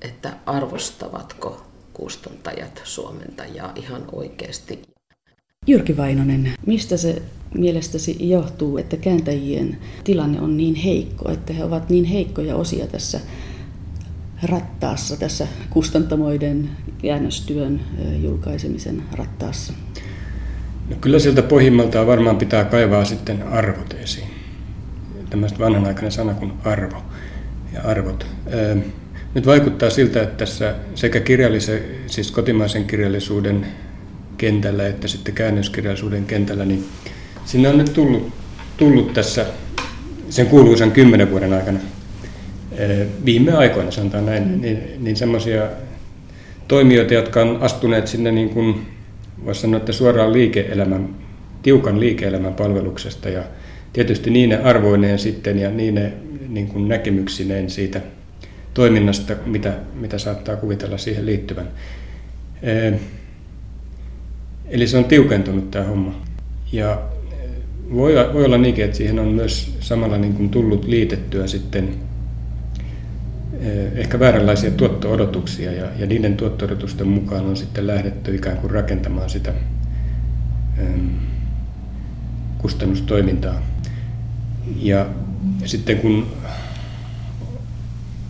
[0.01, 1.61] että arvostavatko
[1.93, 4.81] kustantajat suomentajaa ihan oikeasti.
[5.69, 7.21] Jyrki Vainonen, mistä se
[7.57, 13.19] mielestäsi johtuu, että kääntäjien tilanne on niin heikko, että he ovat niin heikkoja osia tässä
[14.43, 16.69] rattaassa, tässä kustantamoiden
[17.01, 17.81] käännöstyön
[18.21, 19.73] julkaisemisen rattaassa?
[20.89, 24.27] No kyllä sieltä pohjimmaltaan varmaan pitää kaivaa sitten arvot esiin.
[25.29, 27.03] Tämmöistä vanhanaikainen sana kuin arvo
[27.73, 28.25] ja arvot.
[29.33, 33.65] Nyt vaikuttaa siltä, että tässä sekä kirjallisen, siis kotimaisen kirjallisuuden
[34.39, 36.85] kentällä että sitten käännöskirjallisuuden kentällä, niin
[37.45, 38.33] sinne on nyt tullut,
[38.77, 39.45] tullut tässä
[40.29, 41.79] sen kuuluisan kymmenen vuoden aikana
[43.25, 44.61] viime aikoina, sanotaan näin, mm.
[44.61, 45.63] niin, niin semmoisia
[46.67, 48.85] toimijoita, jotka on astuneet sinne niin kuin,
[49.45, 51.09] voisi sanoa, että suoraan liike-elämän,
[51.61, 53.43] tiukan liike-elämän palveluksesta ja
[53.93, 56.13] tietysti niine arvoineen sitten ja niine
[56.47, 58.01] niin kuin näkemyksineen siitä
[58.73, 61.67] toiminnasta, mitä, mitä saattaa kuvitella siihen liittyvän.
[64.69, 66.21] Eli se on tiukentunut tämä homma.
[66.71, 67.01] Ja
[67.93, 71.95] voi, voi olla niinkin, että siihen on myös samalla niin kuin tullut liitettyä sitten
[73.95, 79.53] ehkä vääränlaisia tuotto-odotuksia ja, ja niiden tuotto-odotusten mukaan on sitten lähdetty ikään kuin rakentamaan sitä
[80.79, 81.09] äm,
[82.57, 83.61] kustannustoimintaa.
[84.75, 85.05] Ja
[85.65, 86.27] sitten kun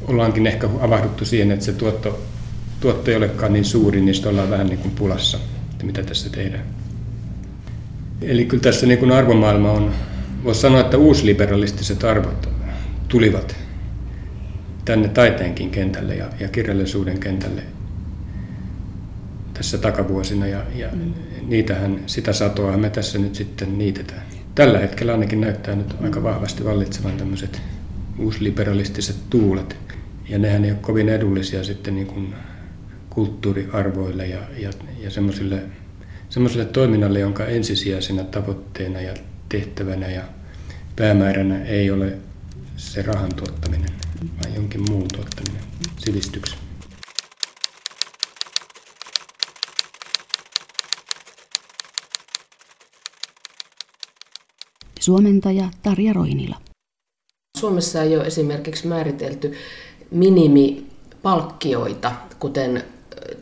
[0.08, 2.20] ollaankin ehkä avahduttu siihen, että se tuotto,
[2.80, 5.40] tuotto ei olekaan niin suuri, niin sitten ollaan vähän niin kuin pulassa,
[5.80, 6.64] että mitä tässä tehdään.
[8.22, 9.94] Eli kyllä tässä niin kuin arvomaailma on,
[10.44, 12.50] voisi sanoa, että uusliberalistiset arvot
[13.08, 13.56] tulivat
[14.86, 17.62] tänne taiteenkin kentälle ja, ja kirjallisuuden kentälle
[19.54, 21.14] tässä takavuosina ja, ja mm.
[21.48, 24.22] niitähän, sitä satoa me tässä nyt sitten niitetään.
[24.56, 27.62] Tällä hetkellä ainakin näyttää nyt aika vahvasti vallitsevan tämmöiset
[28.18, 29.76] uusliberalistiset tuulet
[30.30, 32.34] ja nehän ei ole kovin edullisia sitten niin kuin
[33.10, 34.70] kulttuuriarvoille ja, ja,
[35.00, 35.62] ja semmoisille,
[36.30, 39.14] semmoiselle toiminnalle, jonka ensisijaisena tavoitteena ja
[39.50, 40.24] tehtävänä ja
[40.96, 42.18] päämääränä ei ole
[42.78, 43.90] se rahan tuottaminen,
[44.44, 45.64] vaan jonkin muun tuottaminen,
[45.98, 46.60] sivistyksen.
[55.00, 56.56] Suomentaja Tarja Roinila.
[57.58, 59.54] Suomessa ei ole esimerkiksi määritelty
[60.12, 62.84] minimipalkkioita, kuten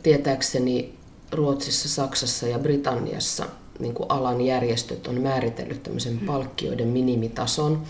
[0.02, 0.98] tietääkseni
[1.32, 3.46] Ruotsissa, Saksassa ja Britanniassa
[3.78, 7.82] niin kuin alan järjestöt on määritellyt tämmöisen palkkioiden minimitason.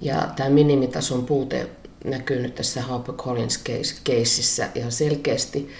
[0.00, 1.68] Ja tämä minimitason puute
[2.04, 5.70] näkyy nyt tässä HarperCollins-keississä ihan selkeästi.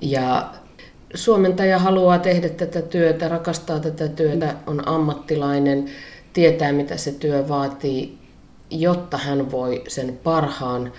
[0.00, 0.54] Ja
[1.14, 5.90] suomentaja haluaa tehdä tätä työtä, rakastaa tätä työtä, on ammattilainen,
[6.32, 8.18] tietää mitä se työ vaatii,
[8.70, 10.92] jotta hän voi sen parhaan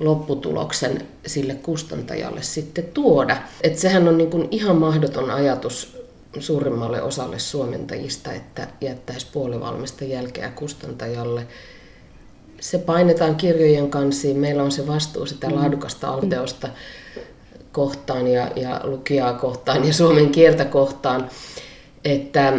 [0.00, 3.36] lopputuloksen sille kustantajalle sitten tuoda.
[3.62, 5.96] Et sehän on niin kuin ihan mahdoton ajatus
[6.38, 11.46] suurimmalle osalle suomentajista, että jättäisi puolivalmista jälkeä kustantajalle.
[12.60, 15.54] Se painetaan kirjojen kansiin, meillä on se vastuu sitä mm.
[15.54, 16.68] laadukasta alteosta
[17.72, 21.28] kohtaan ja, ja lukijaa kohtaan ja suomen kieltä kohtaan.
[22.04, 22.52] Että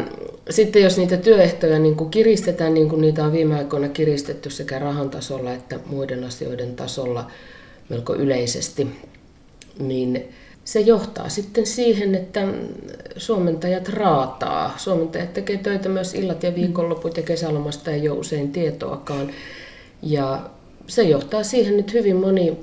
[0.50, 4.80] sitten jos niitä työehtoja niin kuin kiristetään, niin kuin niitä on viime aikoina kiristetty sekä
[4.80, 7.32] rahan tasolla että muiden asioiden tasolla
[7.90, 8.88] melko yleisesti,
[9.80, 10.30] niin
[10.66, 12.48] se johtaa sitten siihen, että
[13.18, 14.74] suomentajat raataa.
[14.78, 19.32] Suomentajat tekee töitä myös illat ja viikonloput ja kesälomasta ei ole usein tietoakaan.
[20.02, 20.50] Ja
[20.88, 22.58] se johtaa siihen, että hyvin moni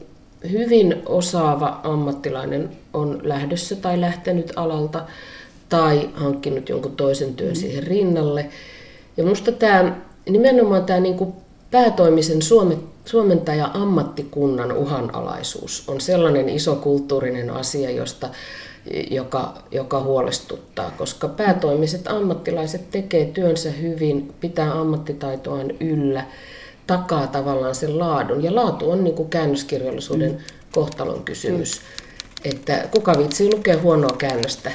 [0.50, 5.06] hyvin osaava ammattilainen on lähdössä tai lähtenyt alalta
[5.68, 7.56] tai hankkinut jonkun toisen työn mm.
[7.56, 8.46] siihen rinnalle.
[9.16, 9.96] Ja minusta tämä,
[10.28, 11.32] nimenomaan tämä niin kuin
[11.70, 12.38] päätoimisen
[13.04, 18.28] suomentaja ammattikunnan uhanalaisuus on sellainen iso kulttuurinen asia, josta,
[19.10, 26.24] joka, joka huolestuttaa, koska päätoimiset ammattilaiset tekee työnsä hyvin, pitää ammattitaitoaan yllä,
[26.86, 28.42] takaa tavallaan sen laadun.
[28.42, 30.38] Ja laatu on niin kuin käännöskirjallisuuden mm.
[30.72, 31.80] kohtalon kysymys.
[31.80, 32.50] Mm.
[32.50, 34.70] Että kuka viitsii lukea huonoa käännöstä,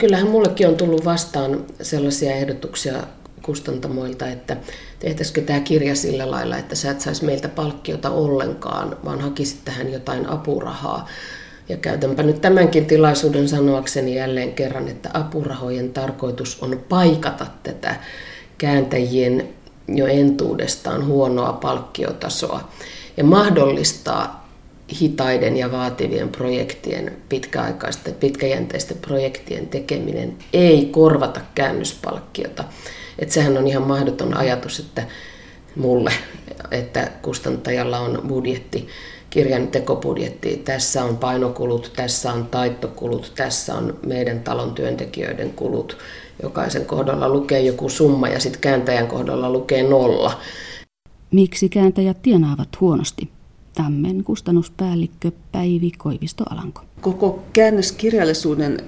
[0.00, 2.94] Kyllähän mullekin on tullut vastaan sellaisia ehdotuksia
[3.42, 4.56] kustantamoilta, että
[4.98, 9.92] tehtäisikö tämä kirja sillä lailla, että sä et saisi meiltä palkkiota ollenkaan, vaan hakisit tähän
[9.92, 11.08] jotain apurahaa.
[11.68, 17.96] Ja käytänpä nyt tämänkin tilaisuuden sanoakseni jälleen kerran, että apurahojen tarkoitus on paikata tätä
[18.58, 19.48] kääntäjien
[19.88, 22.68] jo entuudestaan huonoa palkkiotasoa
[23.16, 24.39] ja mahdollistaa
[25.00, 32.64] hitaiden ja vaativien projektien, pitkäaikaisten, pitkäjänteisten projektien tekeminen ei korvata käännöspalkkiota.
[33.18, 35.02] Että sehän on ihan mahdoton ajatus, että
[35.76, 36.12] mulle,
[36.70, 38.88] että kustantajalla on budjetti,
[39.30, 45.96] kirjan tekobudjetti, tässä on painokulut, tässä on taittokulut, tässä on meidän talon työntekijöiden kulut.
[46.42, 50.40] Jokaisen kohdalla lukee joku summa ja sitten kääntäjän kohdalla lukee nolla.
[51.30, 53.39] Miksi kääntäjät tienaavat huonosti?
[53.74, 56.82] Tammen kustannuspäällikkö Päivi Koivisto-Alanko.
[57.00, 58.78] Koko käännöskirjallisuuden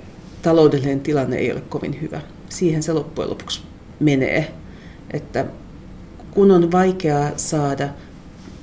[0.42, 2.20] taloudellinen tilanne ei ole kovin hyvä.
[2.48, 3.62] Siihen se loppujen lopuksi
[4.00, 4.54] menee.
[5.10, 5.46] Että
[6.30, 7.88] kun on vaikeaa saada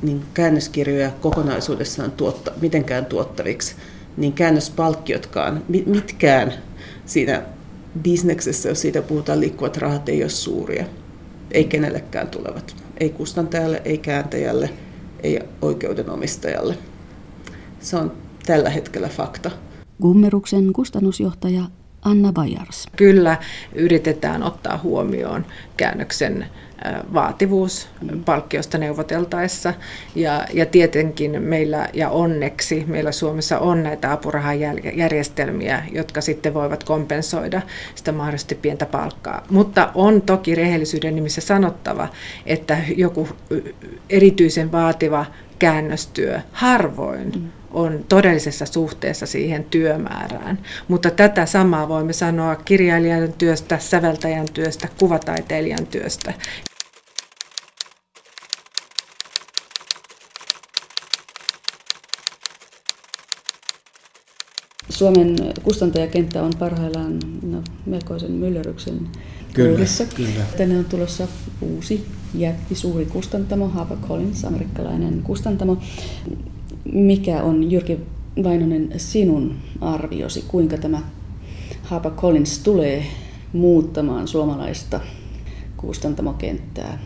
[0.02, 3.76] niin käännöskirjoja kokonaisuudessaan tuotta, mitenkään tuottaviksi,
[4.18, 6.54] niin käännöspalkkiotkaan, mitkään
[7.06, 7.42] siinä
[8.02, 10.86] bisneksessä, jos siitä puhutaan, liikkuvat rahat ei ole suuria.
[11.52, 12.76] Ei kenellekään tulevat.
[12.98, 14.70] Ei kustantajalle, ei kääntäjälle,
[15.24, 16.78] ei oikeudenomistajalle.
[17.80, 18.12] Se on
[18.46, 19.52] tällä hetkellä fakta.
[20.02, 21.64] Gummeruksen kustannusjohtaja
[22.02, 22.88] Anna Bajars.
[22.96, 23.38] Kyllä
[23.76, 25.46] yritetään ottaa huomioon
[25.78, 26.46] käännöksen
[27.14, 27.90] vaativuus
[28.26, 29.74] palkkiosta neuvoteltaessa.
[30.16, 37.62] Ja, ja tietenkin meillä, ja onneksi meillä Suomessa on näitä apurahajärjestelmiä, jotka sitten voivat kompensoida
[37.96, 39.46] sitä mahdollisesti pientä palkkaa.
[39.50, 42.08] Mutta on toki rehellisyyden nimissä sanottava,
[42.46, 43.28] että joku
[44.10, 45.26] erityisen vaativa
[45.60, 50.60] käännöstyö harvoin on todellisessa suhteessa siihen työmäärään.
[50.88, 56.34] Mutta tätä samaa voimme sanoa kirjailijan työstä, säveltäjän työstä, kuvataiteilijan työstä.
[64.90, 69.08] Suomen kustantajakenttä on parhaillaan no, melkoisen myllerryksen
[69.56, 70.06] kourissa.
[70.16, 70.44] Kyllä.
[70.58, 71.28] Tänne on tulossa
[71.62, 73.72] uusi jätti, suuri kustantamo,
[74.08, 75.78] Collins, amerikkalainen kustantamo.
[76.94, 78.00] Mikä on Jyrki
[78.44, 81.02] Vainonen sinun arviosi, kuinka tämä
[82.16, 83.06] Collins tulee
[83.54, 85.00] muuttamaan suomalaista
[85.78, 87.00] kustantamokenttää?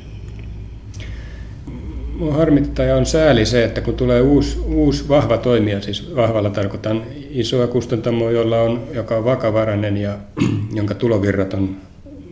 [2.20, 6.50] Mua harmittaa ja on sääli se, että kun tulee uusi, uusi vahva toimija, siis vahvalla
[6.50, 10.18] tarkoitan isoa kustantamoa, jolla on, joka on vakavarainen ja
[10.78, 11.76] jonka tulovirrat on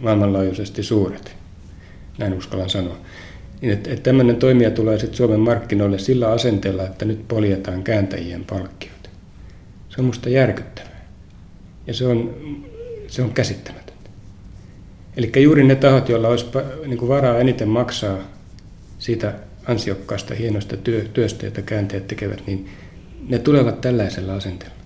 [0.01, 1.35] maailmanlaajuisesti suuret,
[2.17, 2.97] näin uskallan sanoa.
[3.61, 8.45] Niin että, että tämmöinen toimija tulee sitten Suomen markkinoille sillä asenteella, että nyt poljetaan kääntäjien
[8.45, 9.09] palkkioita.
[9.89, 11.05] Se on musta järkyttävää.
[11.87, 12.35] Ja se on,
[13.07, 14.09] se on käsittämätöntä.
[15.17, 16.45] Eli juuri ne tahot, joilla olisi
[16.85, 18.17] niin kuin varaa eniten maksaa
[18.99, 19.33] siitä
[19.67, 22.69] ansiokkaasta, hienosta työ, työstä, jota kääntäjät tekevät, niin
[23.27, 24.80] ne tulevat tällaisella asenteella.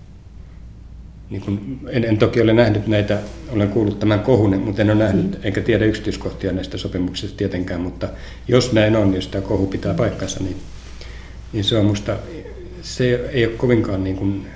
[1.30, 3.18] Niin kun, en, en toki ole nähnyt näitä,
[3.50, 5.40] olen kuullut tämän kohun, mutta en ole nähnyt, mm.
[5.42, 8.08] enkä tiedä yksityiskohtia näistä sopimuksista tietenkään, mutta
[8.48, 10.56] jos näin on, jos tämä kohu pitää paikkansa, niin,
[11.52, 12.16] niin se on musta,
[12.82, 14.46] se ei ole kovinkaan niin kuin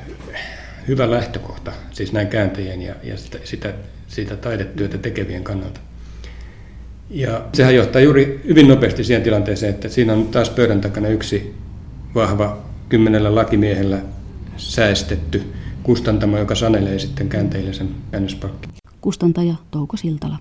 [0.89, 3.75] hyvä lähtökohta, siis näin kääntäjien ja, ja sitä, sitä,
[4.09, 5.81] sitä taidetyötä tekevien kannalta.
[7.11, 11.55] Ja sehän johtaa juuri hyvin nopeasti siihen tilanteeseen, että siinä on taas pöydän takana yksi
[12.15, 13.99] vahva kymmenellä lakimiehellä
[14.57, 15.43] säästetty
[15.83, 18.69] kustantamo, joka sanelee sitten käänteille sen käännöspalkki.
[19.01, 20.39] Kustantaja Touko Siltala.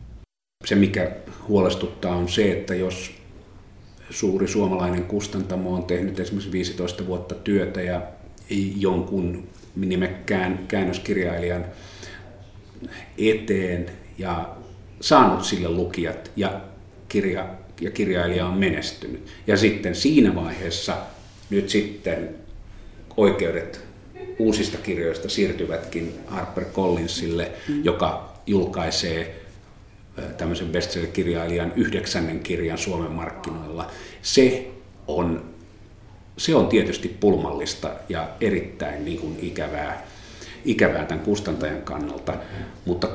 [0.66, 1.12] Se, mikä
[1.48, 3.12] huolestuttaa, on se, että jos
[4.10, 8.02] suuri suomalainen kustantamo on tehnyt esimerkiksi 15 vuotta työtä ja
[8.76, 11.66] jonkun nimekkään käännöskirjailijan
[13.18, 13.86] eteen
[14.18, 14.50] ja
[15.02, 16.62] saanut sille lukijat ja,
[17.10, 17.50] kirja,
[17.82, 19.28] ja kirjailija on menestynyt.
[19.48, 20.98] Ja sitten siinä vaiheessa
[21.50, 22.36] nyt sitten
[23.18, 23.89] oikeudet
[24.40, 27.84] uusista kirjoista siirtyvätkin Harper Collinsille, mm.
[27.84, 29.42] joka julkaisee
[30.38, 33.92] tämmöisen bestseller-kirjailijan yhdeksännen kirjan Suomen markkinoilla.
[34.22, 34.72] Se
[35.08, 35.46] on,
[36.38, 40.08] se on tietysti pulmallista ja erittäin niin kuin ikävää,
[40.66, 42.34] ikävää tämän kustantajan kannalta,
[42.86, 43.10] mutta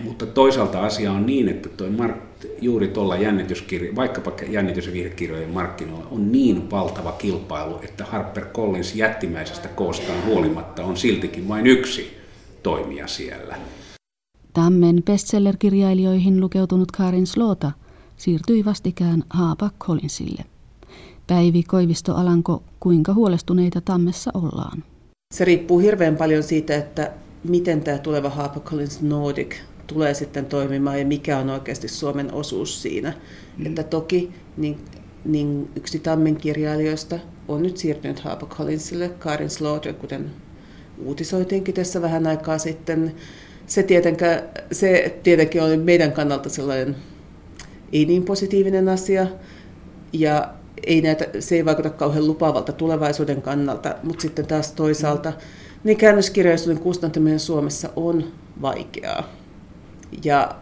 [0.00, 2.16] mutta toisaalta asia on niin, että toi mark,
[2.60, 8.94] juuri tuolla jännityskirja, vaikkapa jännitys- ja viihdekirjojen markkinoilla on niin valtava kilpailu, että Harper Collins
[8.94, 12.16] jättimäisestä koostaan huolimatta on siltikin vain yksi
[12.62, 13.56] toimija siellä.
[14.52, 17.72] Tammen bestseller-kirjailijoihin lukeutunut Karin Slota
[18.16, 20.44] siirtyi vastikään Haapa Collinsille.
[21.26, 24.84] Päivi Koivisto Alanko, kuinka huolestuneita Tammessa ollaan?
[25.34, 27.12] Se riippuu hirveän paljon siitä, että
[27.44, 29.54] miten tämä tuleva HarperCollins Nordic
[29.86, 33.12] tulee sitten toimimaan ja mikä on oikeasti Suomen osuus siinä.
[33.58, 33.66] Mm.
[33.66, 34.78] Että toki niin,
[35.24, 37.18] niin yksi Tammen kirjailijoista
[37.48, 40.30] on nyt siirtynyt HarperCollinsille, Karin Slaughter, kuten
[41.04, 43.14] uutisoitiinkin tässä vähän aikaa sitten.
[43.66, 43.86] Se,
[44.72, 46.96] se tietenkin oli meidän kannalta sellainen
[47.92, 49.26] ei niin positiivinen asia,
[50.12, 50.54] ja
[50.86, 55.32] ei näitä, se ei vaikuta kauhean lupaavalta tulevaisuuden kannalta, mutta sitten taas toisaalta
[55.84, 58.24] niin käännöskirjallisuuden kustantaminen Suomessa on
[58.62, 59.41] vaikeaa.
[60.24, 60.54] Ja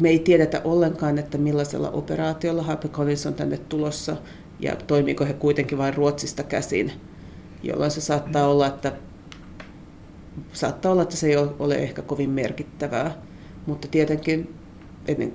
[0.00, 4.16] me ei tiedetä ollenkaan, että millaisella operaatiolla HarperCollins on tänne tulossa
[4.60, 6.92] ja toimiiko he kuitenkin vain Ruotsista käsin,
[7.62, 8.92] jolloin se saattaa olla, että
[10.52, 13.14] saattaa olla, että se ei ole ehkä kovin merkittävää,
[13.66, 14.54] mutta tietenkin
[15.08, 15.32] ennen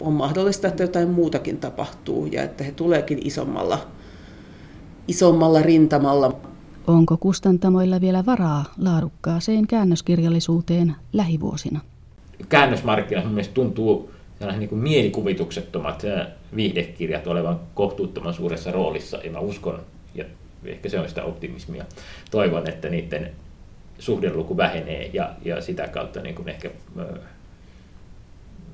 [0.00, 3.78] on mahdollista, että jotain muutakin tapahtuu ja että he tuleekin isommalla,
[5.08, 6.36] isommalla rintamalla.
[6.86, 11.80] Onko kustantamoilla vielä varaa laadukkaaseen käännöskirjallisuuteen lähivuosina?
[12.48, 14.10] Käännösmarkkinat mielestäni tuntuu
[14.58, 16.02] niin kuin mielikuvituksettomat
[16.56, 19.16] viihdekirjat olevan kohtuuttoman suuressa roolissa.
[19.24, 19.80] Ja mä uskon,
[20.14, 20.24] ja
[20.64, 21.84] ehkä se on sitä optimismia,
[22.30, 23.30] toivon, että niiden
[23.98, 26.70] suhdeluku vähenee ja, ja sitä kautta niin kuin ehkä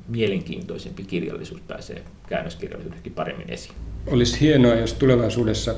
[0.08, 3.74] mielenkiintoisempi kirjallisuus pääsee käännöskirjallisuudessakin paremmin esiin.
[4.06, 5.74] Olisi hienoa, jos tulevaisuudessa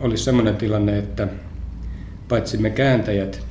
[0.00, 1.28] olisi sellainen tilanne, että
[2.28, 3.42] paitsi me kääntäjät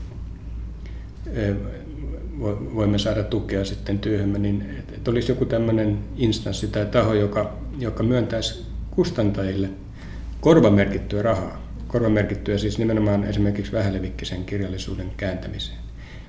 [2.75, 4.65] voimme saada tukea sitten työhömme, niin
[4.95, 9.69] että olisi joku tämmöinen instanssi tai taho, joka, joka myöntäisi kustantajille
[10.41, 11.63] korvamerkittyä rahaa.
[11.88, 15.77] Korvamerkittyä siis nimenomaan esimerkiksi vähälevikkisen kirjallisuuden kääntämiseen.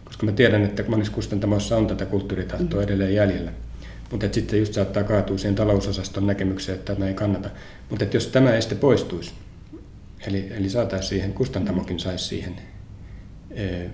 [0.05, 3.52] Koska mä tiedän, että monissa kustantamoissa on tätä kulttuuritahtoa edelleen jäljellä.
[4.11, 7.50] Mutta sitten just saattaa kaatua siihen talousosaston näkemykseen, että tämä ei kannata.
[7.90, 9.32] Mutta jos tämä este poistuisi,
[10.26, 12.57] eli, eli saataisiin siihen, kustantamokin saisi siihen
[13.50, 13.86] e,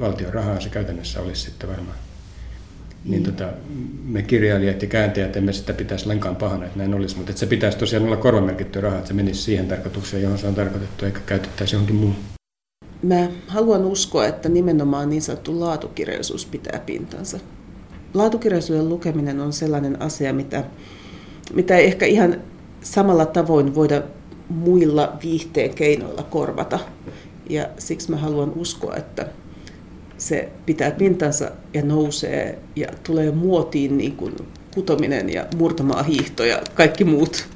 [0.00, 1.96] valtion rahaa, se käytännössä olisi sitten varmaan.
[3.04, 3.48] Niin tota,
[4.04, 7.78] me kirjailijat ja kääntäjät emme sitä pitäisi lainkaan pahana, että näin olisi, mutta se pitäisi
[7.78, 11.74] tosiaan olla korvamerkitty rahaa, että se menisi siihen tarkoitukseen, johon se on tarkoitettu, eikä käytettäisi
[11.74, 12.16] johonkin muuhun.
[13.02, 17.38] Mä haluan uskoa, että nimenomaan niin sanottu laatukirjallisuus pitää pintansa
[18.14, 20.64] laatukirjallisuuden lukeminen on sellainen asia, mitä,
[21.54, 22.40] mitä ei ehkä ihan
[22.80, 24.02] samalla tavoin voida
[24.48, 26.78] muilla viihteen keinoilla korvata.
[27.50, 29.26] Ja siksi mä haluan uskoa, että
[30.22, 34.34] se pitää pintansa ja nousee ja tulee muotiin niin kuin
[34.74, 37.48] kutominen ja murtomaa hiihto ja kaikki muut